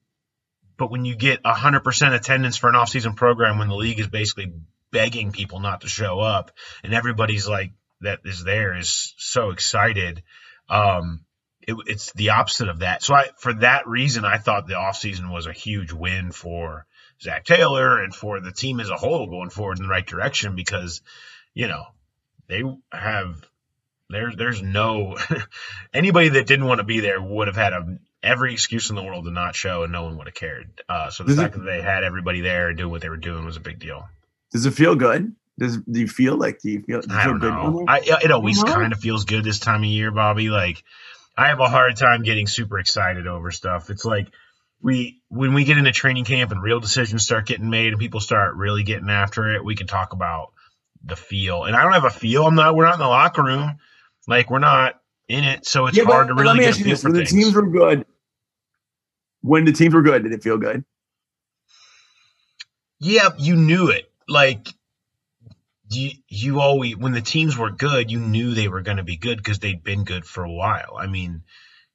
[0.76, 4.08] but when you get hundred percent attendance for an off-season program, when the league is
[4.08, 4.52] basically
[4.92, 6.52] begging people not to show up,
[6.84, 7.72] and everybody's like
[8.02, 10.22] that is there is so excited.
[10.68, 11.22] Um,
[11.62, 13.04] it, it's the opposite of that.
[13.04, 16.86] So I, for that reason, I thought the offseason was a huge win for
[17.24, 20.56] Zac Taylor and for the team as a whole going forward in the right direction
[20.56, 21.02] because,
[21.54, 21.84] you know,
[22.48, 23.36] they have
[24.10, 25.18] there's there's no
[25.94, 29.04] anybody that didn't want to be there would have had a every excuse in the
[29.04, 30.82] world to not show and no one would have cared.
[30.88, 33.10] Uh, so the Does it- fact that they had everybody there and doing what they
[33.10, 34.08] were doing was a big deal.
[34.52, 35.36] Does it feel good?
[35.58, 37.54] Does do you feel like do you feel, do you I don't good?
[37.54, 37.86] know.
[37.88, 38.74] I, it always Uh-huh.
[38.74, 40.50] kind of feels good this time of year, Bobby.
[40.50, 40.84] Like
[41.38, 43.90] I have a hard time getting super excited over stuff.
[43.90, 44.28] It's like
[44.84, 48.22] we when we get into training camp and real decisions start getting made and people
[48.22, 50.54] start really getting after it, we can talk about
[51.06, 51.66] the feel.
[51.66, 52.46] And I don't have a feel.
[52.46, 52.76] I'm not.
[52.76, 53.80] We're not in the locker room.
[54.28, 56.80] Like we're not in it, so it's Yeah, hard to really let me get ask
[56.80, 58.06] a you this: for when the teams were good,
[59.42, 60.86] when the teams were good, did it feel good?
[63.00, 64.12] Yeah, you knew it.
[64.28, 64.68] Like
[65.92, 69.18] you, you always when the teams were good, you knew they were going to be
[69.18, 70.96] good because they'd been good for a while.
[71.00, 71.44] I mean,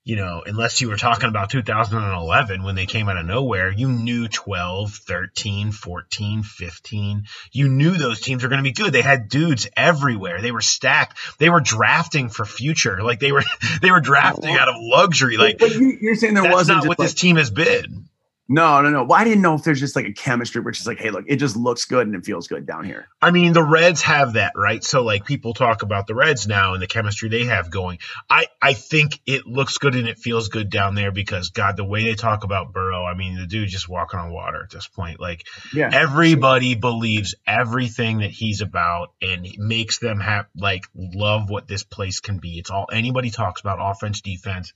[0.09, 3.89] you know, unless you were talking about 2011 when they came out of nowhere, you
[3.89, 7.25] knew 12, 13, 14, 15.
[7.53, 8.95] You knew those teams were going to be good.
[8.95, 10.41] They had dudes everywhere.
[10.41, 11.19] They were stacked.
[11.37, 13.03] They were drafting for future.
[13.03, 13.45] Like they were
[13.83, 15.37] they were drafting out of luxury.
[15.37, 18.08] Like but you, you're saying there that's wasn't not what like, this team has been.
[18.51, 19.05] No, no, no.
[19.05, 21.27] Well, I didn't know if there's just like a chemistry which is like, hey, look,
[21.29, 23.07] it just looks good and it feels good down here.
[23.21, 24.83] I mean, the Reds have that, right?
[24.83, 27.99] So like people talk about the Reds now and the chemistry they have going.
[28.31, 31.85] I I think it looks good and it feels good down there because God, the
[31.85, 34.87] way they talk about Burrow, I mean, the dude just walking on water at this
[34.87, 35.21] point.
[35.21, 35.91] Like Yeah.
[35.93, 41.83] everybody believes everything that he's about and it makes them have like love what this
[41.83, 42.59] place can be.
[42.59, 44.73] It's all anybody talks about offense, defense.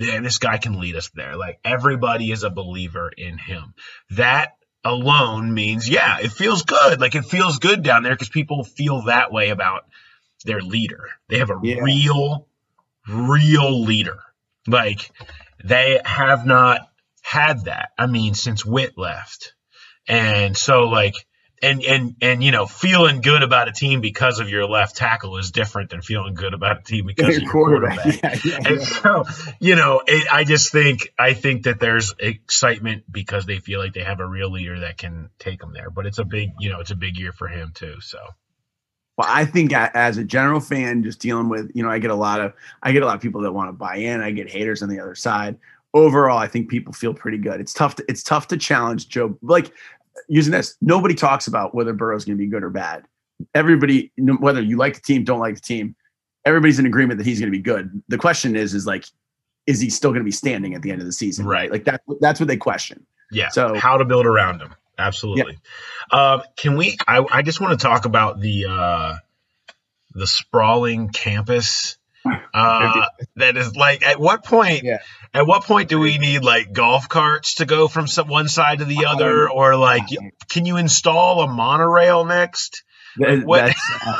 [0.00, 1.36] Yeah, this guy can lead us there.
[1.36, 3.74] Like everybody is a believer in him.
[4.10, 7.00] That alone means, yeah, it feels good.
[7.00, 9.84] Like it feels good down there because people feel that way about
[10.46, 11.04] their leader.
[11.28, 11.80] They have a Yeah.
[11.82, 12.48] real,
[13.06, 14.18] real leader.
[14.66, 15.10] Like
[15.62, 16.80] they have not
[17.22, 17.90] had that.
[17.98, 19.54] I mean, since Whit left.
[20.08, 21.14] And so like
[21.62, 25.36] and and and you know, feeling good about a team because of your left tackle
[25.38, 27.98] is different than feeling good about a team because of your quarterback.
[28.04, 28.86] Yeah, yeah, And yeah.
[29.02, 29.24] so,
[29.60, 33.94] you know, it, I just think I think that there's excitement because they feel like
[33.94, 35.90] they have a real leader that can take them there.
[35.90, 38.00] But it's a big, you know, it's a big year for him too.
[38.00, 38.18] So
[39.18, 42.14] Well, I think as a general fan, just dealing with, you know, I get a
[42.14, 44.20] lot of, I get a lot of people that want to buy in.
[44.22, 45.58] I get haters on the other side.
[45.92, 47.60] Overall, I think people feel pretty good.
[47.60, 47.96] It's tough.
[47.96, 49.38] To, it's tough to challenge Joe.
[49.42, 49.72] Like
[50.28, 53.04] using this, nobody talks about whether Burrow's going to be good or bad.
[53.54, 55.94] Everybody, whether you like the team, don't like the team,
[56.44, 58.02] everybody's in agreement that he's going to be good.
[58.08, 59.04] The question is, is like,
[59.66, 61.46] is he still going to be standing at the end of the season?
[61.46, 61.70] Right.
[61.70, 62.02] Like that.
[62.20, 63.06] That's what they question.
[63.30, 64.74] yeah, So- how to build around him.
[64.98, 65.58] Absolutely.
[66.10, 66.98] Um, can we?
[67.08, 69.14] I, I just want to talk about the uh,
[70.12, 71.96] the sprawling campus.
[72.52, 73.06] Uh,
[73.36, 74.82] that is like at what point?
[74.84, 74.98] Yeah.
[75.32, 78.80] At what point do we need like golf carts to go from some, one side
[78.80, 80.02] to the other, or like
[80.50, 82.82] can you install a monorail next?
[83.16, 84.16] That- What- uh,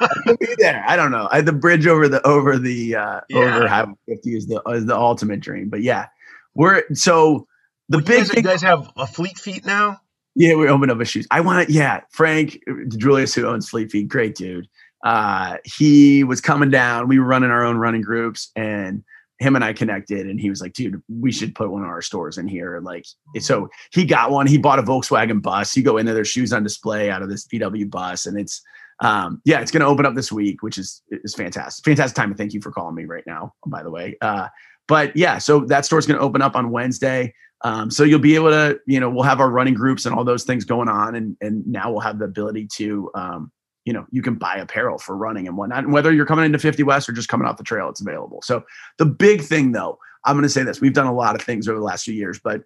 [0.00, 0.84] I be there.
[0.86, 1.28] I don't know.
[1.30, 3.38] I, the bridge over the over the uh, Yeah.
[3.56, 5.68] over Highway 50 is the is the ultimate dream.
[5.68, 6.06] But yeah,
[6.54, 7.46] we're so
[7.88, 10.00] the You big guys, you guys have a fleet feet now.
[10.34, 11.26] Yeah, we opened up a shoes.
[11.30, 11.72] I want to.
[11.74, 14.66] Yeah, Frank Julius, who owns Fleet Feet, great dude.
[15.02, 17.08] Uh, he was coming down.
[17.08, 19.02] We were running our own running groups, and
[19.38, 20.26] him and I connected.
[20.26, 23.04] And he was like, "Dude, we should put one of our stores in here." Like,
[23.40, 24.46] so he got one.
[24.46, 25.76] He bought a Volkswagen bus.
[25.76, 28.62] You go in there, there's shoes on display out of this VW bus, and it's
[29.00, 31.84] um, yeah, it's going to open up this week, which is is fantastic.
[31.84, 32.34] Fantastic time.
[32.34, 33.52] Thank you for calling me right now.
[33.66, 34.48] By the way, uh,
[34.86, 37.34] but yeah, so that store's going to open up on Wednesday.
[37.64, 40.24] Um, so you'll be able to, you know, we'll have our running groups and all
[40.24, 43.52] those things going on, and and now we'll have the ability to, um,
[43.84, 45.84] you know, you can buy apparel for running and whatnot.
[45.84, 48.40] And whether you're coming into 50 West or just coming off the trail, it's available.
[48.42, 48.64] So
[48.98, 51.68] the big thing, though, I'm going to say this: we've done a lot of things
[51.68, 52.62] over the last few years, but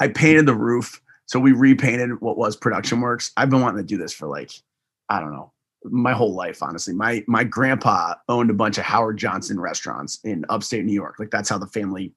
[0.00, 3.32] I painted the roof, so we repainted what was Production Works.
[3.36, 4.50] I've been wanting to do this for like,
[5.08, 5.52] I don't know,
[5.84, 6.94] my whole life, honestly.
[6.94, 11.16] My my grandpa owned a bunch of Howard Johnson restaurants in upstate New York.
[11.18, 12.12] Like that's how the family,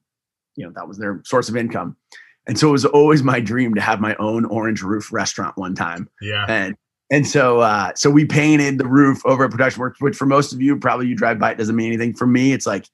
[0.55, 1.95] you know, that was their source of income.
[2.45, 5.75] And so it was always my dream to have my own orange roof restaurant one
[5.75, 6.09] time.
[6.21, 6.45] Yeah.
[6.49, 6.75] And
[7.13, 10.51] and so uh so we painted the roof over at Production Works, which for most
[10.51, 12.13] of you, probably you drive by, it doesn't mean anything.
[12.15, 12.87] For me, it's like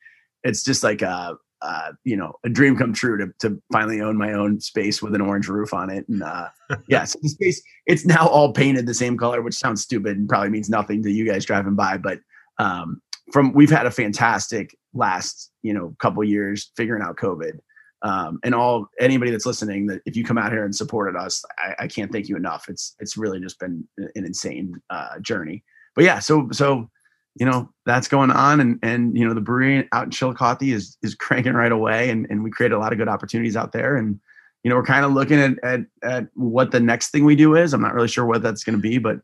[0.43, 4.17] it's just like a uh, you know, a dream come true to to finally own
[4.17, 6.07] my own space with an orange roof on it.
[6.09, 6.49] And uh
[6.87, 10.27] yeah, so the space it's now all painted the same color, which sounds stupid and
[10.27, 12.19] probably means nothing to you guys driving by, but
[12.59, 13.01] um
[13.31, 17.59] from we've had a fantastic last, you know, couple years figuring out COVID.
[18.01, 21.43] Um, and all anybody that's listening that if you come out here and supported us,
[21.57, 22.69] I, I can't thank you enough.
[22.69, 25.63] It's it's really just been an insane uh, journey.
[25.95, 26.89] But yeah, so so
[27.35, 30.97] you know that's going on, and and you know the brewery out in Chillicothe is
[31.01, 33.97] is cranking right away, and and we created a lot of good opportunities out there,
[33.97, 34.19] and
[34.63, 37.55] you know we're kind of looking at at at what the next thing we do
[37.55, 37.73] is.
[37.73, 39.19] I'm not really sure what that's going to be, but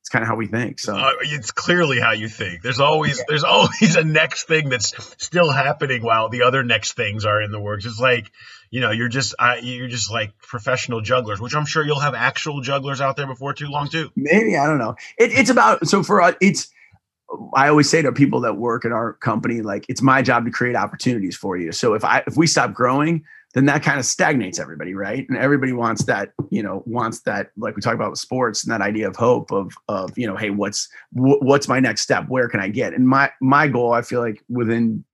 [0.00, 0.78] it's kind of how we think.
[0.78, 2.62] So Uh, it's clearly how you think.
[2.62, 7.24] There's always there's always a next thing that's still happening while the other next things
[7.24, 7.84] are in the works.
[7.84, 8.30] It's like
[8.70, 12.14] you know you're just uh, you're just like professional jugglers, which I'm sure you'll have
[12.14, 14.10] actual jugglers out there before too long too.
[14.16, 14.96] maybe I don't know.
[15.18, 16.68] It, it's about so for us, it's.
[17.54, 20.50] I always say to people that work at our company, like it's my job to
[20.50, 21.70] create opportunities for you.
[21.70, 23.22] So if I if we stop growing,
[23.54, 25.28] then that kind of stagnates everybody, right?
[25.28, 28.72] And everybody wants that, you know, wants that, like we talk about with sports and
[28.72, 32.28] that idea of hope of of you know, hey, what's wh- what's my next step?
[32.28, 32.94] Where can I get?
[32.94, 35.04] And my my goal, I feel like within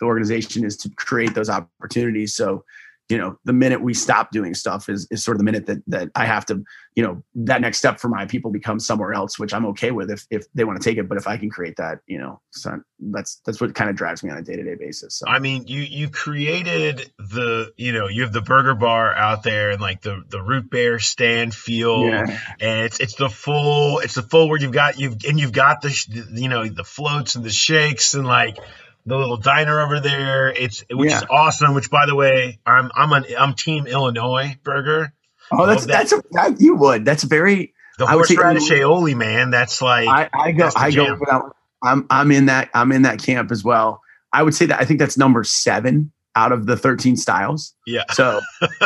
[0.00, 2.34] the organization is to create those opportunities.
[2.34, 2.64] So
[3.08, 5.78] you know the minute we stop doing stuff is, is sort of the minute that
[5.86, 6.62] that i have to
[6.94, 10.10] you know that next step for my people becomes somewhere else which i'm okay with
[10.10, 12.40] if if they want to take it but if i can create that you know
[12.50, 15.66] so that's that's what kind of drives me on a day-to-day basis so I mean,
[15.66, 20.00] you you created the you know you have the burger bar out there and like
[20.00, 22.38] the the root beer stand feel Yeah.
[22.60, 25.82] and it's it's the full it's the full where you've got you've and you've got
[25.82, 28.58] the you know the floats and the shakes and like
[29.06, 30.48] the little diner over there.
[30.48, 31.18] It's which Yeah.
[31.18, 31.74] is awesome.
[31.74, 35.12] Which, by the way, I'm I'm an I'm Team Illinois burger.
[35.50, 36.08] Oh, that's that.
[36.08, 37.04] that's a, that, you would.
[37.04, 37.72] That's very.
[37.98, 39.50] The horseradish aioli, man.
[39.50, 40.68] That's like I, I go.
[40.76, 41.06] I go.
[41.06, 41.20] jam.
[41.30, 41.52] that one.
[41.82, 42.68] I'm I'm in that.
[42.74, 44.02] I'm in that camp as well.
[44.32, 47.74] I would say that I think that's number seven out of the 13 styles.
[47.86, 48.04] yeah.
[48.12, 48.40] So,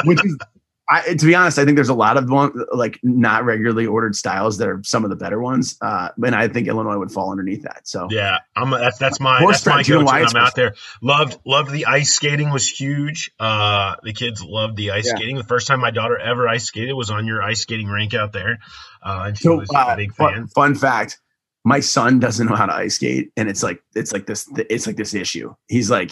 [0.05, 0.37] which is,
[0.93, 4.17] I, to be honest, I think there's a lot of one like not regularly ordered
[4.17, 7.31] styles that are some of the better ones, uh, and I think Illinois would fall
[7.31, 7.87] underneath that.
[7.87, 8.71] So, Yeah, I'm.
[8.71, 10.07] That's that's my Horse that's my track, you go-to.
[10.07, 10.75] why it's I'm out there.
[11.01, 13.31] Loved loved the ice skating was huge.
[13.39, 15.15] Uh, the kids loved the ice Yeah.
[15.15, 15.37] skating.
[15.37, 18.33] The first time my daughter ever ice skated was on your ice skating rink out
[18.33, 18.59] there,
[19.01, 20.47] uh, and she so was a uh, big fun, fan.
[20.49, 21.21] fun fact:
[21.65, 24.49] my son doesn't know how to ice skate, and it's like it's like this.
[24.69, 25.55] It's like this issue.
[25.69, 26.11] He's like.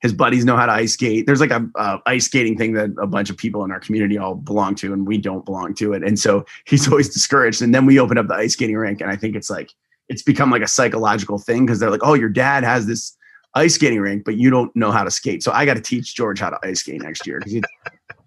[0.00, 1.26] His buddies know how to ice skate.
[1.26, 4.18] There's like a, a ice skating thing that a bunch of people in our community
[4.18, 6.02] all belong to, and we don't belong to it.
[6.04, 7.62] And so he's always discouraged.
[7.62, 9.72] And then we open up the ice skating rink, and I think it's like
[10.08, 13.16] it's become like a psychological thing because they're like, "Oh, your dad has this
[13.54, 16.14] ice skating rink, but you don't know how to skate." So I got to teach
[16.14, 17.62] George how to ice skate next year because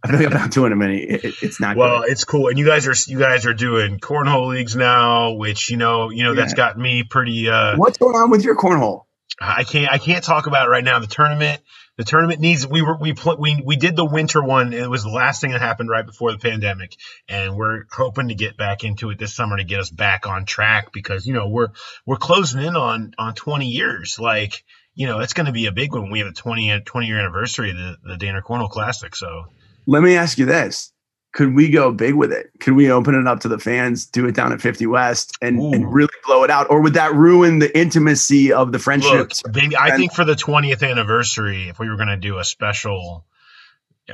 [0.03, 1.01] I like I'm not doing him any.
[1.03, 2.12] It, it- it's not Well, good.
[2.12, 5.77] it's cool, and you guys are you guys are doing cornhole leagues now, which you
[5.77, 7.47] know you know that's got me pretty.
[7.47, 9.03] Uh, What's going on with your cornhole?
[9.41, 10.99] I can't I can't talk about it right now.
[10.99, 11.62] The tournament
[11.97, 14.71] the tournament needs we were we pl- we we did the winter one.
[14.71, 16.95] It was the last thing that happened right before the pandemic,
[17.28, 20.45] and we're hoping to get back into it this summer to get us back on
[20.45, 21.69] track because you know we're
[22.06, 24.17] we're closing in on on 20 years.
[24.17, 24.63] Like
[24.95, 26.10] you know it's going to be a big one.
[26.10, 29.15] We have a 20 20 year anniversary of the the Dehner Cornhole Classic.
[29.15, 29.45] So
[29.86, 30.93] Let me ask you this.
[31.31, 32.49] Could we go big with it?
[32.59, 35.59] Could we open it up to the fans, do it down at 50 West and,
[35.59, 35.71] Ooh.
[35.73, 36.71] and really blow it out?
[36.71, 39.43] Or would that ruin the intimacy of the look, friendships?
[39.43, 43.25] baby, I think for the 20th anniversary, if we were going to do a special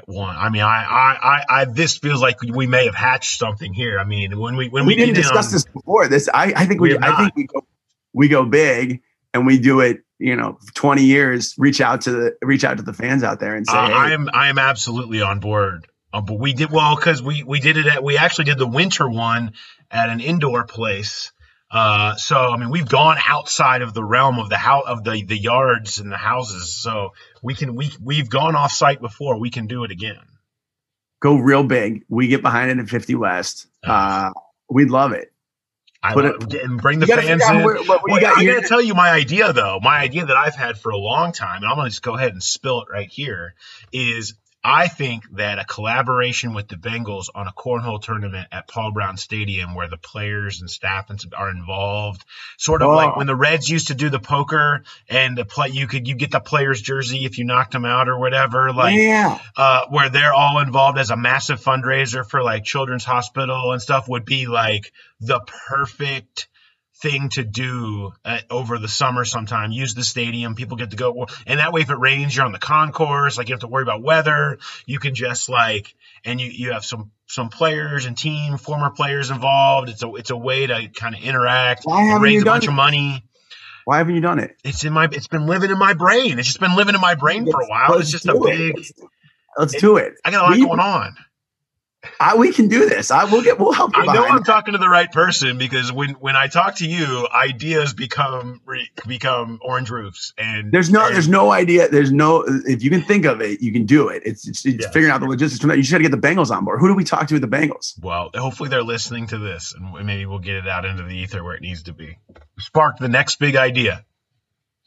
[0.07, 3.73] one, I mean, I, I, I, I, this feels like we may have hatched something
[3.73, 3.97] here.
[3.97, 6.09] I mean, when we, when we, we, didn't discuss on- this before.
[6.09, 7.17] This I, I think We we, I not.
[7.19, 7.65] think we go
[8.13, 9.01] we go big
[9.33, 12.83] and we do it, you know, 20 years, reach out to the reach out to
[12.83, 15.87] the fans out there and say, Uh, hey, I am I am absolutely on board.
[16.15, 18.67] Uh, but we did well because we we did it at we actually did the
[18.67, 19.51] winter one
[19.91, 21.33] at an indoor place.
[21.69, 25.23] Uh, so I mean we've gone outside of the realm of the house of the
[25.25, 26.73] the yards and the houses.
[26.73, 27.11] So
[27.43, 29.37] we can we we've gone off site before.
[29.39, 30.21] We can do it again.
[31.21, 32.03] go real big.
[32.07, 33.67] We get behind it at 50 West.
[33.83, 34.31] Uh,
[34.69, 35.33] we'd love it.
[36.03, 37.63] I Put love, and bring the fans in.
[37.63, 38.55] where- what- what Well, I here.
[38.55, 39.79] gotta tell you my idea though.
[39.81, 42.31] My idea that I've had for a long time, and I'm gonna just go ahead
[42.31, 43.55] and spill it right here,
[43.91, 44.35] is
[44.67, 49.15] I think that a collaboration with the Bengals on a cornhole tournament at Paul Brown
[49.15, 52.25] Stadium, where the players and staff and are involved,
[52.57, 52.95] sort of Oh.
[52.95, 56.15] like when the Reds used to do the poker and the play, you could you
[56.15, 59.37] get the player's jersey if you knocked them out or whatever, like yeah.
[59.55, 64.09] uh, where they're all involved as a massive fundraiser for like Children's Hospital and stuff
[64.09, 66.47] would be like the perfect
[67.01, 69.71] thing to do uh, over the summer sometime.
[69.71, 70.55] Use the stadium.
[70.55, 71.27] People get to go.
[71.45, 73.37] And that way if it rains you're on the concourse.
[73.37, 74.57] Like you have to worry about weather.
[74.85, 79.29] You can just like and you you have some some players and team former players
[79.29, 79.89] involved.
[79.89, 82.69] It's a it's a way to kind of interact and raise a bunch it?
[82.69, 83.23] of money.
[83.83, 84.55] Why haven't you done it?
[84.63, 86.39] it's in my it's been living in my brain.
[86.39, 87.95] It's just been living in my brain for a while.
[87.99, 88.43] It's just a it.
[88.43, 88.93] big Let's,
[89.57, 90.13] let's do it.
[90.25, 91.15] i got a lot We- going on
[92.19, 93.11] I, we can do this.
[93.11, 93.59] I will get.
[93.59, 94.03] We'll help you.
[94.03, 97.27] I know I'm talking to the right person because when when I talk to you,
[97.33, 101.05] ideas become re- become orange roofs, and There's no.
[101.05, 101.89] and- There's no idea.
[101.89, 102.43] There's no.
[102.47, 104.23] If you can think of it, you can do it.
[104.25, 104.91] It's it's, it's Yeah.
[104.91, 105.77] figuring out the logistics from that.
[105.77, 106.79] You just got to get the Bengals on board.
[106.79, 107.93] Who do we talk to with the Bengals?
[108.01, 111.43] well, hopefully they're listening to this, and maybe we'll get it out into the ether
[111.43, 112.17] where it needs to be.
[112.59, 114.05] Spark the next big idea.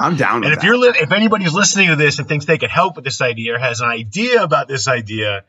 [0.00, 0.44] I'm down.
[0.44, 3.04] And if you're li- if anybody's listening to this and thinks they could help with
[3.04, 5.44] this idea or has an idea about this idea,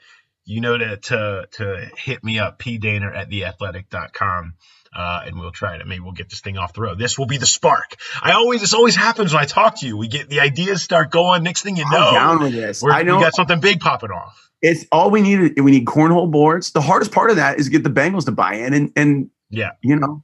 [0.50, 4.56] you know to to, to hit me up pdehner at theathletic.com.
[4.92, 5.86] Uh, and we'll try it.
[5.86, 6.98] Maybe we'll get this thing off the road.
[6.98, 7.96] This will be the spark.
[8.24, 9.96] I always, this always happens when I talk to you.
[9.96, 11.44] We get the ideas start going.
[11.44, 12.84] Next thing you know, I'm down with this.
[12.84, 14.50] I know we got something big popping off.
[14.64, 15.60] it's all we need.
[15.62, 16.72] We need cornhole boards.
[16.72, 19.74] The hardest part of that is get the Bengals to buy in, and and Yeah,
[19.84, 20.24] you know,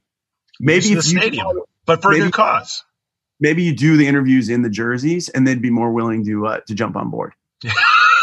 [0.58, 1.46] maybe the you stadium.
[1.84, 2.82] but for a Maybe- good cause.
[3.38, 6.60] maybe you do the interviews in the jerseys, and they'd be more willing to uh,
[6.66, 7.34] to jump on board.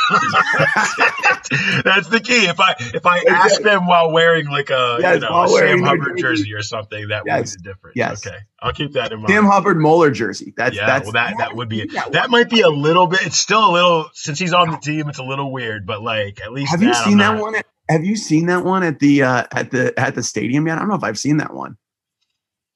[1.84, 2.46] That's the key.
[2.48, 5.82] If I if I ask them while wearing like a Yes, you know a Sam
[5.82, 6.22] Hubbard jersey.
[6.44, 7.96] jersey or something, that Yes, would be the difference.
[7.96, 8.26] yes.
[8.28, 9.30] Okay, I'll keep that in mind.
[9.30, 10.54] Sam Hubbard Moeller jersey.
[10.56, 13.26] That's yeah, that's well, that that would be Yeah, that might be a little bit.
[13.26, 15.08] It's still a little since he's on the team.
[15.10, 17.56] It's a little weird, but like at least Have you seen that one?
[17.56, 20.78] At, have you seen that one at the uh, at the at the stadium yet?
[20.78, 21.78] I don't know if I've seen that one.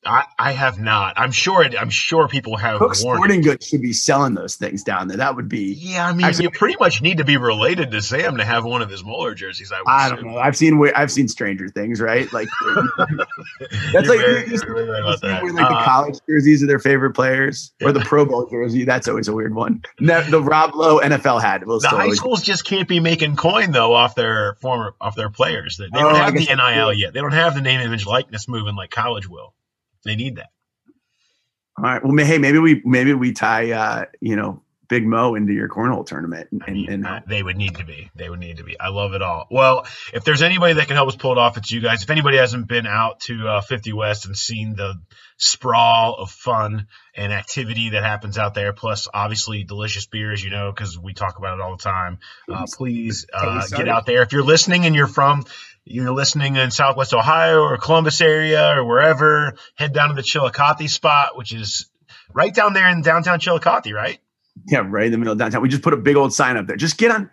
[0.05, 1.15] I, I have not.
[1.17, 1.63] I'm sure.
[1.63, 2.79] It, I'm sure people have.
[2.79, 3.41] Cook Sporting.
[3.41, 5.17] Goods should be selling those things down there.
[5.17, 5.73] That would be.
[5.77, 8.63] Yeah, I mean, Actually- you pretty much need to be related to Sam to have
[8.63, 9.71] one of his Moeller jerseys.
[9.71, 10.31] I, would I don't assume.
[10.31, 10.37] know.
[10.39, 12.31] I've seen I've seen Stranger Things, right?
[12.31, 12.48] Like
[13.93, 15.43] that's like very- you- you- you're very right about that.
[15.43, 18.85] wear, like the Uh, college jerseys of their favorite players, or the Pro Bowl jersey.
[18.85, 19.81] That's always a weird one.
[20.00, 23.93] The Rob Lowe NFL hat will The high schools just can't be making coin though
[23.93, 25.77] off their former off their players.
[25.77, 27.13] They, they Oh, don't I have the NIL yet.
[27.13, 29.54] They don't have the name, image, likeness moving like college will.
[30.08, 30.49] They need that.
[31.77, 32.03] All right.
[32.03, 36.05] Well, hey, maybe we maybe we tie uh, you know Big Mo into your cornhole
[36.05, 38.10] tournament, and, I mean, and uh, they would need to be.
[38.15, 38.79] They would need to be.
[38.79, 39.47] I love it all.
[39.51, 42.03] Well, if there's anybody that can help us pull it off, it's you guys.
[42.03, 44.95] If anybody hasn't been out to uh, 50 West and seen the
[45.37, 46.87] sprawl of fun
[47.17, 51.37] and activity that happens out there, plus obviously delicious beers, you know, because we talk
[51.37, 52.19] about it all the time.
[52.49, 54.21] Uh, please uh, get out there.
[54.21, 55.45] If you're listening and you're from
[55.83, 60.89] you're listening in Southwest Ohio or Columbus area or wherever, head down to the Chillicothe
[60.89, 61.89] spot, which is
[62.33, 64.19] right down there in downtown Chillicothe, right?
[64.65, 65.61] yeah, right in the middle of downtown.
[65.61, 66.77] We just put a big old sign up there.
[66.77, 67.29] Just get on.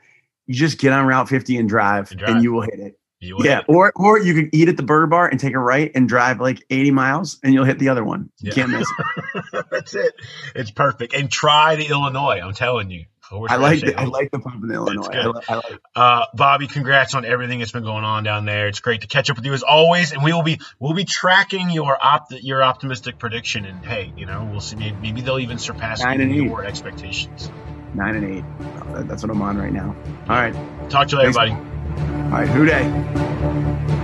[0.47, 2.99] You just get on Route 50 and drive, And and, you will hit it.
[3.41, 6.09] Yeah, or or you could eat at the Burger Bar and take a right and
[6.09, 8.31] drive like 80 miles, and you'll hit the other one.
[8.41, 8.55] You Yeah.
[8.55, 8.89] can't miss
[9.53, 9.67] it.
[9.71, 10.15] That's it.
[10.55, 11.15] It's perfect.
[11.15, 12.41] And try the Illinois.
[12.43, 13.07] I'm telling you.
[13.49, 15.09] I like the, I like the pump in Illinois.
[15.09, 15.35] I, good.
[15.35, 18.69] li- I like Uh, Bobby, congrats on everything that's been going on down there.
[18.69, 21.05] It's great to catch up with you as always, and we will be we'll be
[21.07, 23.65] tracking your opt your optimistic prediction.
[23.65, 24.77] And hey, you know, we'll see.
[24.77, 26.45] Maybe, maybe they'll even surpass Nine and eight.
[26.45, 27.51] your expectations.
[27.95, 28.45] nine and eight.
[29.09, 29.97] That's what I'm on right now.
[30.29, 30.55] All right,
[30.91, 31.37] Talk to you later, Thanks.
[31.55, 31.74] buddy.
[31.99, 32.49] All right.
[32.49, 34.04] Who Dey?